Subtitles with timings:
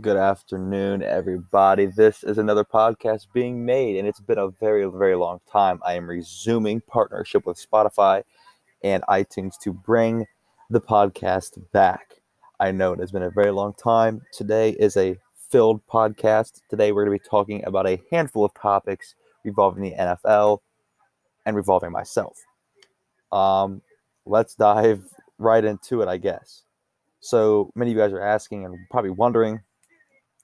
[0.00, 1.84] Good afternoon, everybody.
[1.84, 5.80] This is another podcast being made, and it's been a very, very long time.
[5.84, 8.22] I am resuming partnership with Spotify
[8.82, 10.24] and iTunes to bring
[10.70, 12.22] the podcast back.
[12.58, 14.22] I know it has been a very long time.
[14.32, 15.18] Today is a
[15.50, 16.62] filled podcast.
[16.70, 19.14] Today, we're going to be talking about a handful of topics
[19.44, 20.60] revolving the NFL
[21.44, 22.38] and revolving myself.
[23.30, 23.82] Um,
[24.24, 25.04] let's dive
[25.36, 26.62] right into it, I guess.
[27.20, 29.60] So many of you guys are asking and probably wondering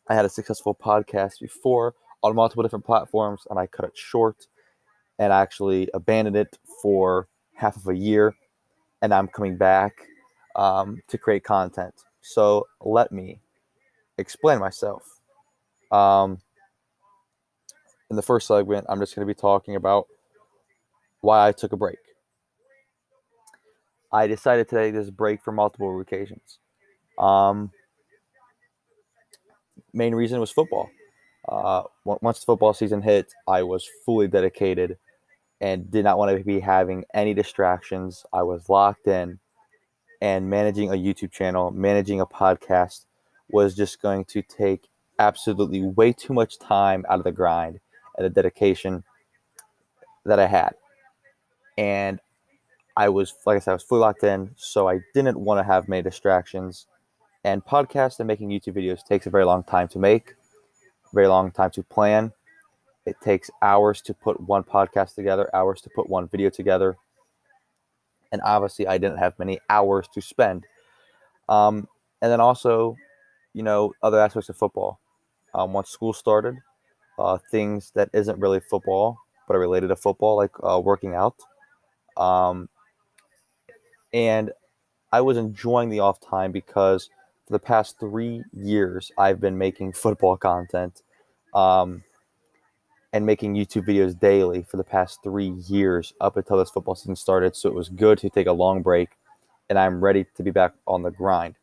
[0.09, 4.47] I had a successful podcast before on multiple different platforms, and I cut it short
[5.19, 8.35] and actually abandoned it for half of a year.
[9.03, 9.95] And I'm coming back
[10.57, 11.95] um, to create content.
[12.21, 13.41] So let me
[14.17, 15.21] explain myself.
[15.91, 16.41] Um,
[18.11, 20.09] in the first segment, I'm just going to be talking about
[21.21, 21.99] why I took a break.
[24.11, 26.59] I decided to take this break for multiple occasions.
[27.19, 27.71] Um,
[29.93, 30.91] main reason was football.
[31.49, 34.99] Uh, once the football season hit, I was fully dedicated
[35.61, 38.25] and did not want to be having any distractions.
[38.33, 39.39] I was locked in,
[40.21, 43.05] and managing a YouTube channel, managing a podcast
[43.51, 47.81] was just going to take absolutely way too much time out of the grind
[48.17, 49.05] and the dedication
[50.25, 50.75] that I had.
[51.77, 52.21] And
[52.97, 55.65] I was, like I said, I was fully locked in, so I didn't want to
[55.65, 56.87] have many distractions.
[57.45, 60.35] And podcast and making YouTube videos takes a very long time to make,
[61.15, 62.33] very long time to plan.
[63.07, 66.97] It takes hours to put one podcast together, hours to put one video together.
[68.33, 70.67] And obviously, I didn't have many hours to spend.
[71.49, 71.89] Um,
[72.21, 72.97] and then also,
[73.55, 75.01] you know, other aspects of football.
[75.55, 76.59] Um, once school started,
[77.19, 81.37] uh, things that isn't really football, but are related to football, like uh, working out.
[82.17, 82.69] Um,
[84.13, 84.53] and
[85.13, 87.09] I was enjoying the off time because
[87.49, 91.03] for the past three years, I've been making football content
[91.55, 92.05] um,
[93.15, 97.17] and making YouTube videos daily for the past three years up until this football season
[97.17, 97.57] started.
[97.57, 99.09] So it was good to take a long break,
[99.71, 101.55] and I'm ready to be back on the grind.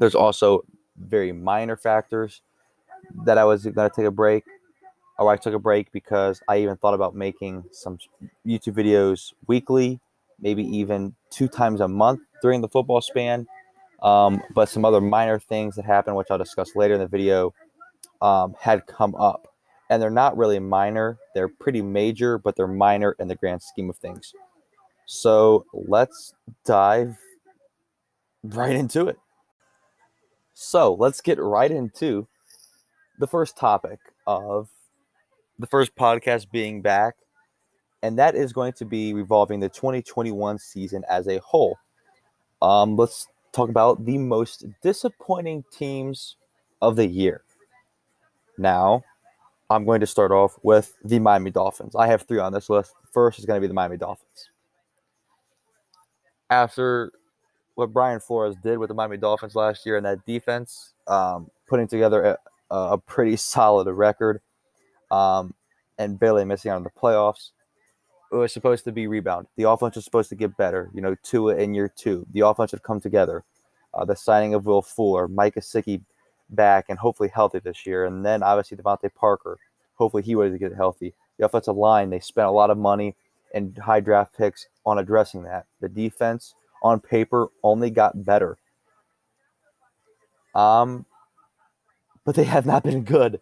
[0.00, 0.64] There's also
[0.98, 2.42] very minor factors
[3.24, 4.42] that I was going to take a break,
[5.20, 7.98] or I took a break because I even thought about making some
[8.44, 10.00] YouTube videos weekly,
[10.40, 13.46] maybe even two times a month during the football span
[14.04, 17.54] um, but some other minor things that happened, which I'll discuss later in the video,
[18.20, 19.48] um, had come up.
[19.90, 23.90] And they're not really minor, they're pretty major, but they're minor in the grand scheme
[23.90, 24.34] of things.
[25.06, 27.16] So let's dive
[28.42, 29.18] right into it.
[30.54, 32.26] So let's get right into
[33.18, 34.68] the first topic of
[35.58, 37.16] the first podcast being back,
[38.02, 41.76] and that is going to be revolving the 2021 season as a whole.
[42.62, 46.36] Um, let's talk about the most disappointing teams
[46.82, 47.42] of the year.
[48.58, 49.02] Now,
[49.70, 51.94] I'm going to start off with the Miami Dolphins.
[51.96, 52.94] I have three on this list.
[53.12, 54.50] First is going to be the Miami Dolphins.
[56.50, 57.12] After
[57.74, 61.88] what Brian Flores did with the Miami Dolphins last year and that defense, um, putting
[61.88, 62.38] together
[62.70, 64.40] a, a, pretty solid record
[65.10, 65.54] um,
[65.98, 67.50] and barely missing out on the playoffs,
[68.30, 69.46] was supposed to be rebound.
[69.56, 70.90] The offense was supposed to get better.
[70.94, 72.26] You know, Tua in year two.
[72.32, 73.44] The offense would come together.
[73.92, 76.00] Uh, the signing of Will Fuller, Mike Gesicki
[76.50, 79.58] back and hopefully healthy this year, and then obviously DeVante Parker.
[79.94, 81.14] Hopefully he was to get healthy.
[81.38, 83.14] The offensive line, they spent a lot of money
[83.54, 85.66] and high draft picks on addressing that.
[85.80, 88.58] The defense on paper only got better.
[90.54, 91.06] Um,
[92.24, 93.40] but they have not been good.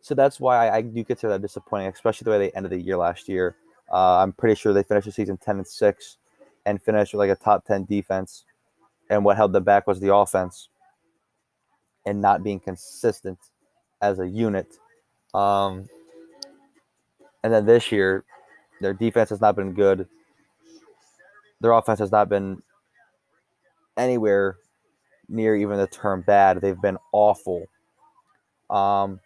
[0.00, 2.80] So that's why I, I do consider that disappointing, especially the way they ended the
[2.80, 3.56] year last year.
[3.94, 6.16] Uh, I'm pretty sure they finished the season 10 and 6
[6.66, 8.44] and finished with like a top 10 defense.
[9.08, 10.68] And what held them back was the offense
[12.04, 13.38] and not being consistent
[14.02, 14.66] as a unit.
[15.32, 15.88] Um,
[17.44, 18.24] and then this year,
[18.80, 20.08] their defense has not been good.
[21.60, 22.62] Their offense has not been
[23.96, 24.56] anywhere
[25.28, 26.60] near even the term bad.
[26.60, 27.68] They've been awful.
[28.70, 29.20] Um,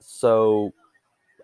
[0.00, 0.72] so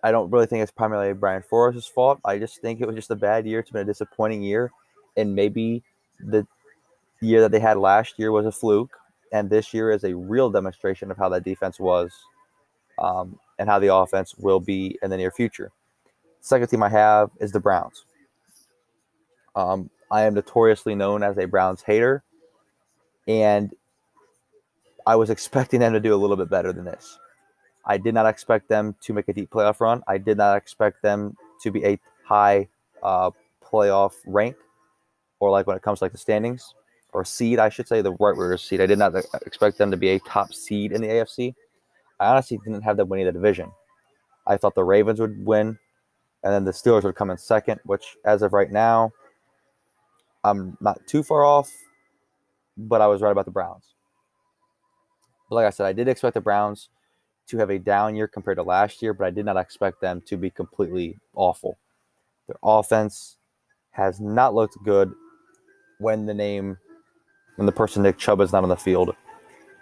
[0.05, 2.19] I don't really think it's primarily Brian Flores' fault.
[2.23, 3.57] I just think it was just a bad year.
[3.57, 4.71] It's been a disappointing year,
[5.17, 5.81] and maybe
[6.19, 6.45] the
[7.21, 8.95] year that they had last year was a fluke,
[9.33, 12.13] and this year is a real demonstration of how that defense was,
[12.99, 15.71] um, and how the offense will be in the near future.
[16.39, 18.05] Second team I have is the Browns.
[19.55, 22.21] Um, I am notoriously known as a Browns hater,
[23.27, 23.73] and
[25.07, 27.17] I was expecting them to do a little bit better than this.
[27.85, 30.03] I did not expect them to make a deep playoff run.
[30.07, 32.67] I did not expect them to be a high
[33.03, 33.31] uh,
[33.63, 34.55] playoff rank,
[35.39, 36.73] or like when it comes to like the standings,
[37.13, 38.81] or seed, I should say, the right word seed.
[38.81, 39.13] I did not
[39.45, 41.53] expect them to be a top seed in the AFC.
[42.19, 43.71] I honestly didn't have them winning the division.
[44.47, 45.77] I thought the Ravens would win,
[46.43, 49.11] and then the Steelers would come in second, which, as of right now,
[50.43, 51.71] I'm not too far off,
[52.77, 53.85] but I was right about the Browns.
[55.49, 56.89] But like I said, I did expect the Browns
[57.47, 60.21] to have a down year compared to last year, but I did not expect them
[60.27, 61.77] to be completely awful.
[62.47, 63.37] Their offense
[63.91, 65.13] has not looked good
[65.99, 66.77] when the name,
[67.55, 69.15] when the person Nick Chubb is not on the field,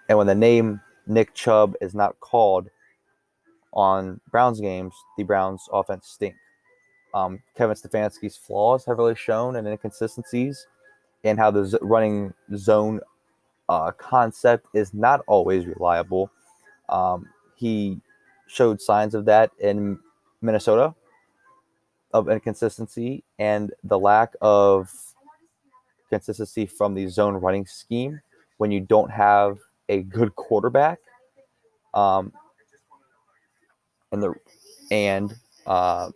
[0.10, 2.70] and when the name Nick Chubb is not called
[3.74, 6.36] on Browns games, the Browns offense stink.
[7.14, 10.66] Um, Kevin Stefanski's flaws have really shown and inconsistencies
[11.24, 13.00] in how the z- running zone
[13.70, 16.32] uh, concept is not always reliable.
[16.90, 17.28] Um,
[17.64, 18.02] he
[18.48, 19.98] showed signs of that in
[20.42, 20.94] Minnesota
[22.12, 24.92] of inconsistency and the lack of
[26.10, 28.20] consistency from the zone running scheme
[28.58, 31.00] when you don't have a good quarterback.
[31.94, 32.34] Um,
[34.12, 34.34] and the
[34.92, 35.34] and
[35.66, 36.10] uh,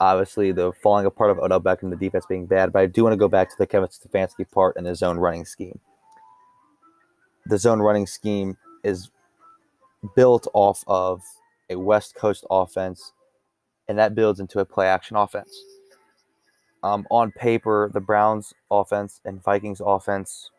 [0.00, 2.72] obviously the falling apart of Odell Beckham, the defense being bad.
[2.72, 5.16] But I do want to go back to the Kevin Stefanski part and the zone
[5.16, 5.78] running scheme.
[7.46, 9.10] The zone running scheme is
[10.14, 11.22] built off of
[11.70, 13.12] a West Coast offense,
[13.88, 15.50] and that builds into a play action offense.
[16.82, 20.50] Um, on paper, the Browns offense and Vikings offense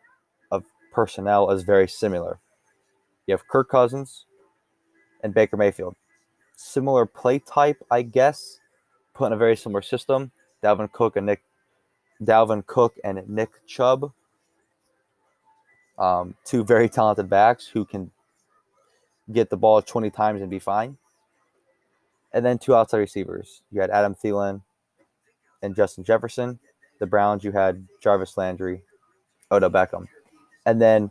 [0.50, 2.38] of personnel is very similar.
[3.26, 4.26] You have Kirk Cousins
[5.22, 5.96] and Baker Mayfield.
[6.56, 8.60] Similar play type, I guess,
[9.14, 10.30] put in a very similar system.
[10.62, 11.42] Dalvin Cook and Nick
[12.22, 14.12] Dalvin Cook and Nick Chubb.
[15.98, 18.10] Um, two very talented backs who can
[19.32, 20.96] get the ball 20 times and be fine.
[22.32, 23.62] And then two outside receivers.
[23.70, 24.62] You had Adam Thielen
[25.62, 26.58] and Justin Jefferson.
[26.98, 28.82] The Browns, you had Jarvis Landry,
[29.50, 30.06] Odell Beckham.
[30.66, 31.10] And then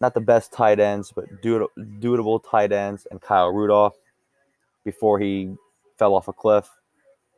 [0.00, 3.96] not the best tight ends, but dudable tight ends and Kyle Rudolph
[4.84, 5.54] before he
[5.98, 6.68] fell off a cliff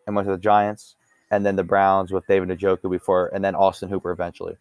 [0.06, 0.96] and went to the Giants.
[1.30, 4.56] And then the Browns with David Njoku before, and then Austin Hooper eventually.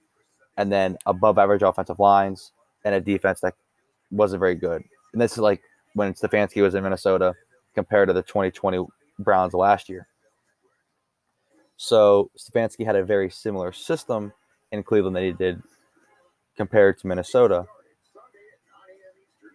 [0.55, 2.53] And then above average offensive lines
[2.85, 3.55] and a defense that
[4.09, 5.61] wasn't very good and this is like
[5.93, 7.33] when Stefanski was in Minnesota
[7.75, 8.85] compared to the 2020
[9.19, 10.07] Browns last year.
[11.77, 14.31] So Stefanski had a very similar system
[14.71, 15.61] in Cleveland that he did
[16.55, 17.65] compared to Minnesota.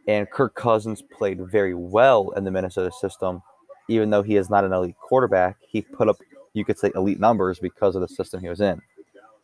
[0.08, 3.42] And Kirk Cousins played very well in the Minnesota system,
[3.88, 5.56] even though he is not an elite quarterback.
[5.68, 6.16] He put up,
[6.52, 8.80] you could say, elite numbers because of the system he was in.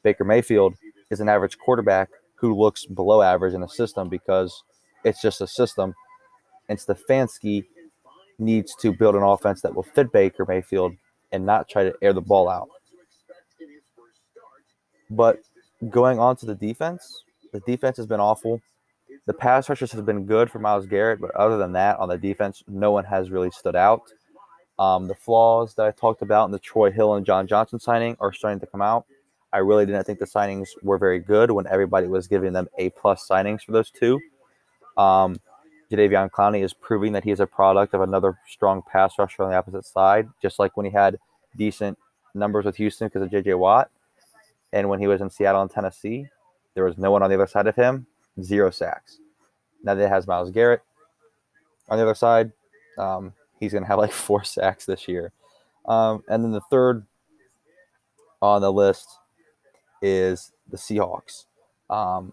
[0.03, 0.75] Baker Mayfield
[1.11, 4.63] is an average quarterback who looks below average in the system because
[5.05, 5.95] it's just a system
[6.69, 7.65] and Stefanski
[8.39, 10.95] needs to build an offense that will fit Baker Mayfield
[11.31, 12.69] and not try to air the ball out.
[15.11, 15.41] But
[15.91, 18.61] going on to the defense, the defense has been awful.
[19.27, 22.19] The pass rushers has been good for Myles Garrett, but other than that, on the
[22.19, 24.03] defense, no one has really stood out.
[24.79, 28.17] Um, the flaws that I talked about in the Troy Hill and John Johnson signing
[28.21, 29.05] are starting to come out.
[29.53, 32.89] I really didn't think the signings were very good when everybody was giving them A
[32.91, 34.19] plus signings for those two.
[34.97, 35.37] Um,
[35.91, 39.51] Jadeveon Clowney is proving that he is a product of another strong pass rusher on
[39.51, 41.19] the opposite side, just like when he had
[41.57, 41.99] decent
[42.35, 43.55] numbers with Houston because of J.J.
[43.55, 43.91] Watt.
[44.73, 46.27] And when he was in Seattle and Tennessee,
[46.75, 48.07] there was no one on the other side of him,
[48.43, 49.19] zero sacks.
[49.85, 50.81] Now that has Myles Garrett
[51.89, 52.53] on the other side.
[52.99, 55.33] Um, he's going to have like four sacks this year.
[55.87, 57.07] Um, and then the third
[58.41, 59.09] on the list
[60.01, 61.45] is the Seahawks.
[61.91, 62.33] Um,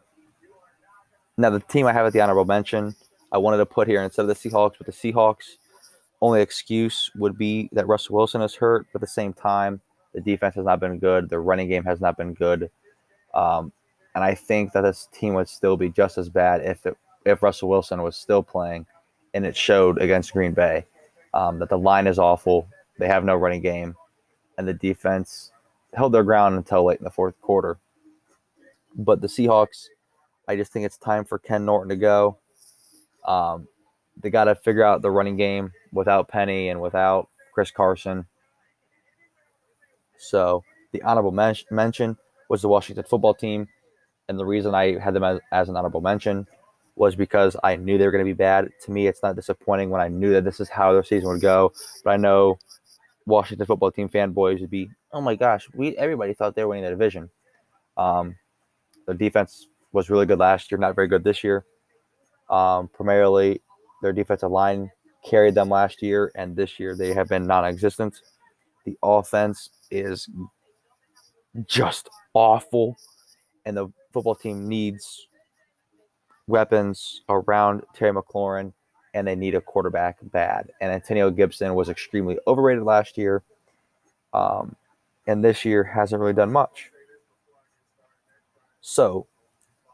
[1.39, 2.95] now, the team I have at the honorable mention–
[3.31, 5.57] I wanted to put here instead of the Seahawks, but the Seahawks
[6.21, 8.87] only excuse would be that Russell Wilson is hurt.
[8.91, 9.81] But at the same time,
[10.13, 11.29] the defense has not been good.
[11.29, 12.69] The running game has not been good.
[13.33, 13.71] Um,
[14.15, 17.43] and I think that this team would still be just as bad if it, if
[17.43, 18.87] Russell Wilson was still playing,
[19.33, 20.85] and it showed against Green Bay.
[21.31, 22.67] Um, that the line is awful.
[22.97, 23.95] They have no running game,
[24.57, 25.51] and the defense
[25.93, 27.77] held their ground until late in the fourth quarter.
[28.95, 29.89] But the Seahawks,
[30.49, 32.39] I just think it's time for Ken Norton to go.
[33.23, 33.67] Um,
[34.17, 38.25] they got to figure out the running game without Penny and without Chris Carson.
[40.17, 42.17] So the honorable men- mention
[42.49, 43.67] was the Washington football team.
[44.27, 46.47] And the reason I had them as, as an honorable mention
[46.95, 48.69] was because I knew they were going to be bad.
[48.85, 51.41] To me, it's not disappointing when I knew that this is how their season would
[51.41, 51.73] go.
[52.03, 52.57] But I know
[53.27, 56.85] Washington football team fanboys would be, oh my gosh, we everybody thought they were winning
[56.85, 57.29] the division.
[57.97, 58.35] Um,
[59.05, 61.65] the defense was really good last year, not very good this year.
[62.49, 63.61] Um, primarily,
[64.01, 64.91] their defensive line
[65.25, 68.15] carried them last year, and this year they have been non-existent.
[68.85, 70.29] The offense is
[71.65, 72.97] just awful,
[73.65, 75.27] and the football team needs
[76.47, 78.73] weapons around Terry McLaurin,
[79.13, 80.71] and they need a quarterback bad.
[80.81, 83.43] And Antonio Gibson was extremely overrated last year,
[84.33, 84.75] um,
[85.27, 86.91] and this year hasn't really done much.
[88.81, 89.27] So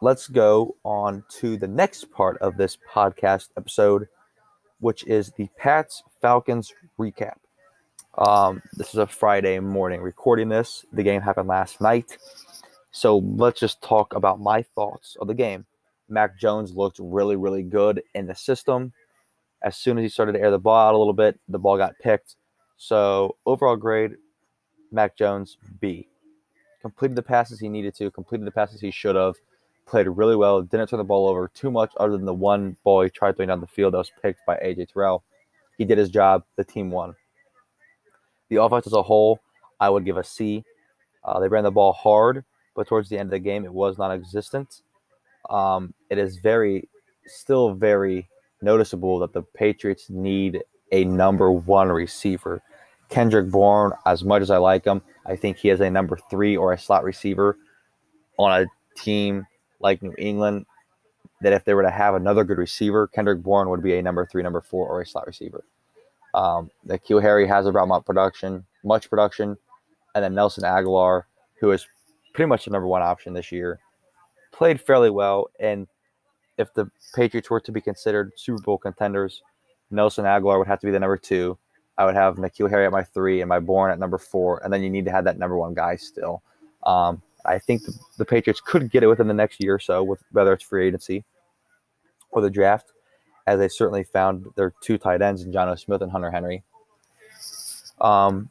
[0.02, 4.08] let's go on to the next part of this podcast episode,
[4.80, 7.38] which is the Pats Falcons recap.
[8.18, 10.86] Um, this is a Friday morning recording this.
[10.94, 12.18] The game happened last night.
[12.92, 15.66] So let's just talk about my thoughts of the game.
[16.08, 18.94] Mac Jones looked really, really good in the system.
[19.62, 21.78] As soon as he started to air the ball out a little bit, the ball
[21.78, 22.36] got picked.
[22.78, 24.16] So overall grade,
[24.92, 26.08] Mac Jones B.
[26.82, 29.36] Completed the passes he needed to, completed the passes he should have,
[29.86, 33.02] played really well, didn't turn the ball over too much other than the one ball
[33.04, 35.24] he tried throwing down the field that was picked by AJ Terrell.
[35.78, 36.44] He did his job.
[36.56, 37.16] The team won.
[38.50, 39.40] The offense as a whole,
[39.80, 40.64] I would give a C.
[41.24, 42.44] Uh, they ran the ball hard,
[42.76, 44.82] but towards the end of the game, it was non existent.
[45.50, 46.88] Um, it is very,
[47.26, 48.30] still very
[48.62, 52.62] noticeable that the Patriots need a number one receiver.
[53.10, 56.56] Kendrick Bourne, as much as I like him, I think he is a number three
[56.56, 57.58] or a slot receiver
[58.38, 58.66] on a
[59.00, 59.46] team
[59.80, 60.66] like New England.
[61.42, 64.26] That if they were to have another good receiver, Kendrick Bourne would be a number
[64.26, 65.64] three, number four, or a slot receiver.
[66.34, 69.58] Um, N'Keal Harry has about much production, much production,
[70.14, 71.24] and then Nelson Agholor,
[71.60, 71.88] who is
[72.34, 73.80] pretty much the number one option this year,
[74.52, 75.50] played fairly well.
[75.60, 75.88] And
[76.58, 79.42] if the Patriots were to be considered Super Bowl contenders,
[79.92, 81.58] Nelson Agholor would have to be the number two.
[81.98, 84.74] I would have N'Keal Harry at my three and my Bourne at number four, and
[84.74, 86.44] then you need to have that number one guy still.
[86.84, 90.04] Um, I think the, the, Patriots could get it within the next year or so,
[90.04, 91.26] with whether it's free agency
[92.32, 92.92] or the draft,
[93.48, 96.64] as they certainly found their two tight ends in Jonnu Smith and Hunter Henry.
[98.02, 98.50] Um,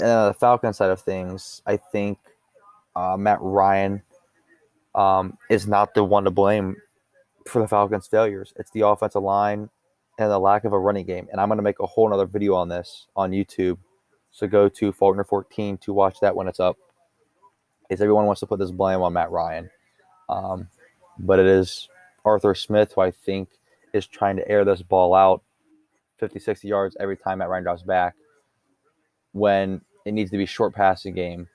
[0.00, 2.18] and on the Falcon side of things, I think
[2.94, 4.02] uh, Matt Ryan
[4.94, 6.76] um, is not the one to blame
[7.46, 8.52] for the Falcons' failures.
[8.56, 9.70] It's the offensive line
[10.18, 11.28] and the lack of a running game.
[11.30, 13.78] And I'm going to make a whole other video on this on YouTube.
[14.30, 16.76] So go to Faulkner 14 to watch that when it's up.
[17.90, 19.70] Is everyone wants to put this blame on Matt Ryan,
[20.28, 20.68] um,
[21.18, 21.88] but it is
[22.24, 23.48] Arthur Smith who I think
[23.92, 25.42] is trying to air this ball out
[26.18, 28.14] 50, 60 yards every time Matt Ryan drops back
[29.32, 31.48] when it needs to be short passing game.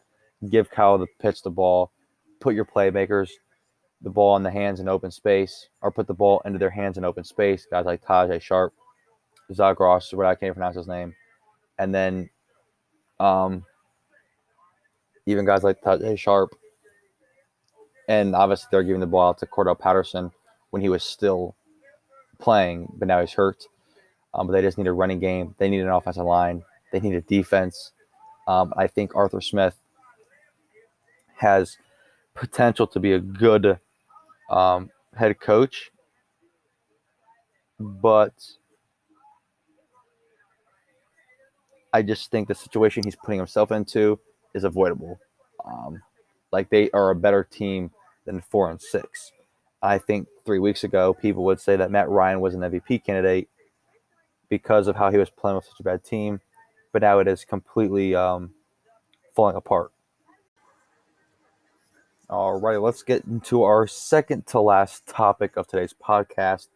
[0.50, 1.92] Give Kyle the pitch the ball,
[2.40, 3.30] put your playmakers
[4.02, 6.98] the ball in the hands in open space, or put the ball into their hands
[6.98, 7.68] in open space.
[7.70, 8.74] Guys like Tajae Sharpe,
[9.54, 11.14] Zagros, what I can't pronounce his name,
[11.78, 12.30] and then
[13.20, 13.64] um,
[15.32, 16.56] even guys like Tajae Sharpe.
[18.08, 20.32] and obviously they're giving the ball out to Cordarrelle Patterson
[20.72, 21.56] when he was still
[22.40, 23.64] playing, but now he's hurt.
[24.34, 25.56] Um, but they just need a running game.
[25.58, 26.64] They need an offensive line.
[26.92, 27.92] They need a defense.
[28.48, 29.76] Um, I think Arthur Smith
[31.38, 31.78] has
[32.34, 33.80] potential to be a good
[34.50, 35.92] um, head coach,
[37.80, 38.34] but
[41.94, 44.20] I just think the situation he's putting himself into
[44.54, 45.20] is avoidable.
[45.66, 46.02] Um,
[46.52, 47.92] like they are a better team
[48.26, 49.32] than four and six.
[49.82, 53.50] I think three weeks ago, people would say that Matt Ryan was an MVP candidate
[54.50, 56.42] because of how he was playing with such a bad team,
[56.92, 58.52] but now it is completely um,
[59.34, 59.92] falling apart.
[62.30, 66.68] All right, let's get into our second to last topic of today's podcast.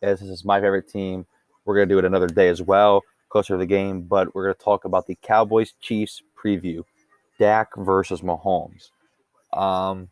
[0.00, 1.26] As this is my favorite team,
[1.64, 4.44] we're going to do it another day as well, closer to the game, but we're
[4.44, 6.84] going to talk about the Cowboys Chiefs preview
[7.38, 8.90] Dak versus Mahomes.
[9.52, 10.08] Um,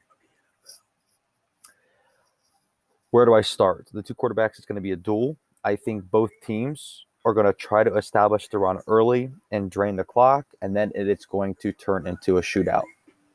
[3.11, 3.89] where do I start?
[3.93, 5.37] The two quarterbacks is going to be a duel.
[5.65, 9.97] I think both teams are going to try to establish the run early and drain
[9.97, 12.85] the clock, and then it's going to turn into a shootout.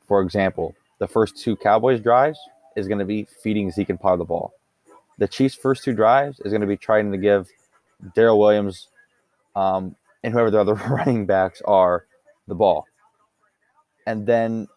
[0.08, 2.38] For example, the first two Cowboys drives
[2.74, 4.52] is going to be feeding Zeke and Pollard the ball.
[5.18, 7.48] The Chiefs' first two drives is going to be trying to give
[8.14, 8.88] Darrel Williams
[9.54, 12.06] um, and whoever the other running backs are
[12.48, 12.86] the ball.
[14.06, 14.68] And then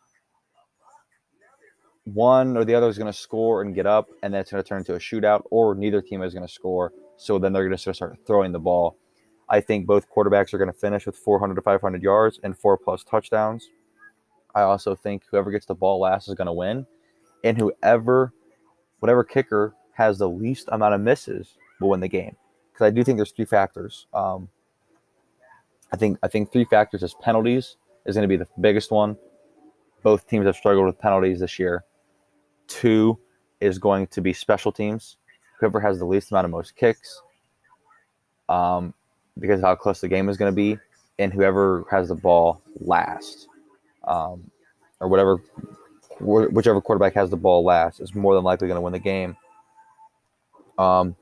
[2.06, 4.64] one or the other is going to score and get up, and then it's going
[4.64, 6.92] to turn into a shootout, or neither team is going to score.
[7.18, 8.98] So then they're going to start throwing the ball.
[9.50, 12.78] I think both quarterbacks are going to finish with 400 to 500 yards and four
[12.78, 13.70] plus touchdowns.
[14.56, 16.86] I also think whoever gets the ball last is going to win,
[17.44, 18.34] and whoever,
[19.00, 22.36] whatever kicker has the least amount of misses will win the game.
[22.72, 24.08] Because I do think there's three factors.
[24.14, 24.50] Um,
[25.92, 27.76] I think I think three factors is penalties
[28.10, 29.18] is going to be the biggest one.
[30.04, 31.84] Both teams have struggled with penalties this year.
[32.68, 33.20] Two
[33.60, 35.18] is going to be special teams.
[35.60, 37.22] Whoever has the least amount of most kicks,
[38.48, 38.94] um,
[39.38, 40.78] because of how close the game is going to be,
[41.20, 43.48] and whoever has the ball last,
[44.06, 44.50] um,
[45.00, 45.42] or whatever
[46.22, 49.38] whichever quarterback has the ball last is more than likely going to win the game.
[50.78, 51.16] Um,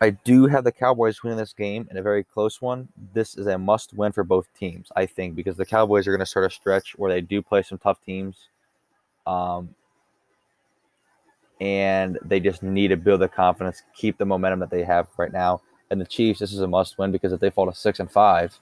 [0.00, 2.88] I do have the Cowboys winning this game in a very close one.
[3.14, 6.20] This is a must win for both teams, I think, because the Cowboys are going
[6.20, 8.48] to start a stretch where they do play some tough teams.
[9.26, 9.74] Um,
[11.60, 15.32] and they just need to build the confidence, keep the momentum that they have right
[15.32, 15.62] now.
[15.90, 18.10] And the Chiefs, this is a must win because if they fall to six and
[18.10, 18.58] five,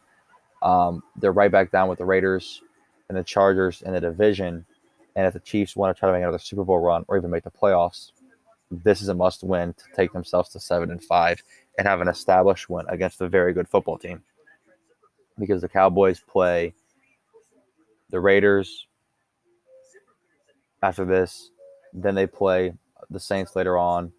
[0.63, 2.63] um, they're right back down with the Raiders
[3.09, 4.65] and the Chargers in the division.
[5.17, 7.31] And if the Chiefs want to try to make another Super Bowl run or even
[7.31, 8.13] make the playoffs,
[8.83, 11.43] this is a must win to take themselves to seven and five
[11.79, 14.23] and have an established win against a very good football team.
[15.39, 16.75] Because the Cowboys play
[18.11, 18.87] the Raiders
[20.83, 21.51] after this,
[21.93, 22.73] then they play
[23.11, 24.13] the Saints later on,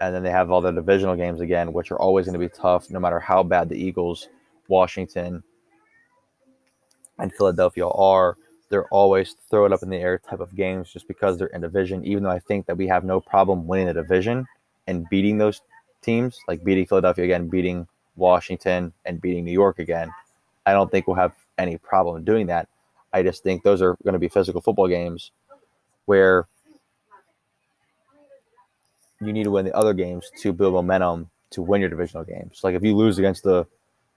[0.00, 2.48] and then they have all the divisional games again, which are always going to be
[2.48, 4.28] tough no matter how bad the Eagles,
[4.68, 5.42] Washington,
[7.18, 8.36] and Philadelphia are
[8.68, 11.60] they're always throw it up in the air type of games just because they're in
[11.60, 12.04] division.
[12.04, 14.46] Even though I think that we have no problem winning the division
[14.86, 15.60] and beating those
[16.02, 20.10] teams, like beating Philadelphia again, beating Washington, and beating New York again,
[20.64, 22.68] I don't think we'll have any problem doing that.
[23.12, 25.30] I just think those are going to be physical football games
[26.06, 26.46] where
[29.20, 32.60] you need to win the other games to build momentum to win your divisional games.
[32.62, 33.66] Like if you lose against the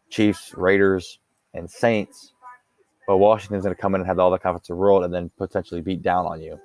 [0.10, 1.20] Chiefs, Raiders,
[1.54, 2.34] and Saints,
[3.10, 5.12] but Washington's going to come in and have all the confidence in the world and
[5.12, 6.60] then potentially beat down on you.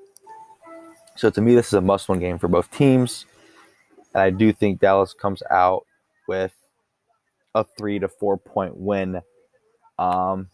[1.16, 3.24] So to me, this is a must-win game for both teams,
[4.12, 5.86] and I do think Dallas comes out
[6.28, 6.52] with
[7.54, 9.22] a three to four point win.
[9.98, 10.50] Um,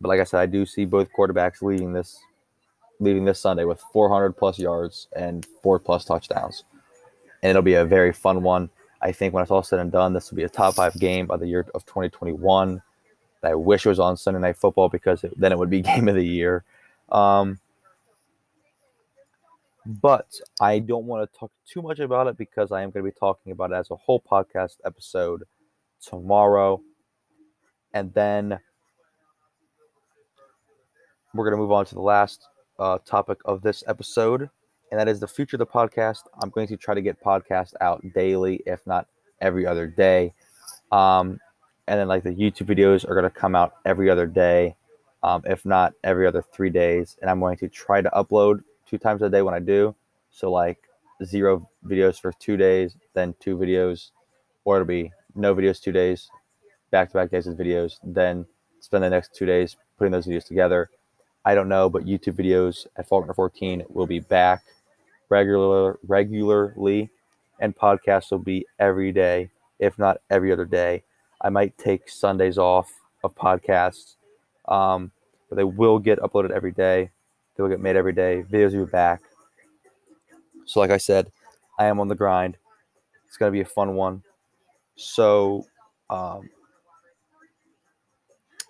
[0.00, 2.18] but like I said, I do see both quarterbacks leading this
[2.98, 6.64] leading this Sunday with 400 plus yards and four plus touchdowns,
[7.44, 8.68] and it'll be a very fun one.
[9.00, 11.30] I think when it's all said and done, this will be a top five game
[11.30, 12.82] of the year of 2021.
[13.42, 16.08] I wish it was on Sunday Night Football because it, then it would be game
[16.08, 16.64] of the year.
[17.10, 17.58] Um,
[19.86, 20.28] but
[20.60, 23.18] I don't want to talk too much about it because I am going to be
[23.18, 25.44] talking about it as a whole podcast episode
[26.04, 26.80] tomorrow.
[27.94, 28.60] And then
[31.34, 32.46] we're going to move on to the last
[32.78, 34.48] uh, topic of this episode,
[34.90, 36.20] and that is the future of the podcast.
[36.42, 39.06] I'm going to try to get podcasts out daily, if not
[39.40, 40.34] every other day.
[40.92, 41.38] Um,
[41.86, 44.76] and then like the YouTube videos are going to come out every other day,
[45.22, 47.16] um, if not every other three days.
[47.20, 49.94] And I'm going to try to upload two times a day when I do.
[50.30, 50.78] So like
[51.24, 54.10] zero videos for two days, then two videos,
[54.64, 56.30] or it'll be no videos two days,
[56.90, 58.46] back to back days of videos, then
[58.80, 60.90] spend the next two days putting those videos together.
[61.44, 64.62] I don't know, but YouTube videos at Faulkner 14 will be back
[65.28, 67.10] regular regularly,
[67.60, 71.02] and podcasts will be every day, if not every other day.
[71.40, 72.92] I might take Sundays off
[73.24, 74.16] of podcasts,
[74.68, 75.10] um,
[75.48, 77.10] but they will get uploaded every day.
[77.56, 78.44] They will get made every day.
[78.50, 79.22] Videos will be back.
[80.66, 81.32] So, like I said,
[81.78, 82.56] I am on the grind.
[83.26, 84.22] It's going to be a fun one.
[84.96, 85.66] So,
[86.10, 86.50] um,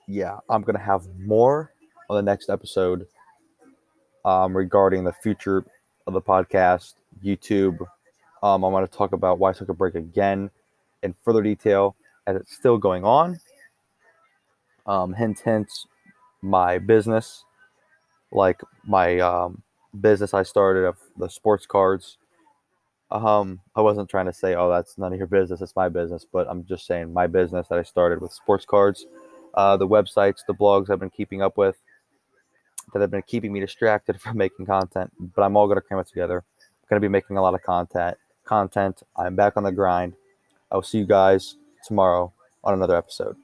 [0.06, 1.72] yeah, I'm going to have more
[2.09, 3.06] on the next episode
[4.24, 5.64] um, regarding the future
[6.06, 7.80] of the podcast, YouTube.
[8.42, 10.50] Um, I'm going to talk about why I took a break again
[11.02, 11.96] in further detail
[12.31, 13.38] as it's still going on.
[14.87, 15.69] Um, hint, hint,
[16.43, 17.45] my business,
[18.33, 19.62] like my um,
[20.01, 22.19] business I started of the sports cards.
[23.11, 26.25] Um, I wasn't trying to say, oh, that's none of your business, it's my business,
[26.31, 29.07] but I'm just saying my business that I started with sports cards,
[29.55, 31.77] uh, the websites, the blogs I've been keeping up with
[32.93, 36.01] that have been keeping me distracted from making content, but I'm all going to cram
[36.01, 36.45] it together.
[36.61, 38.16] I'm going to be making a lot of content.
[38.45, 39.03] Content.
[39.16, 40.14] I'm back on the grind.
[40.71, 42.33] I will see you guys tomorrow
[42.64, 43.37] on another episode.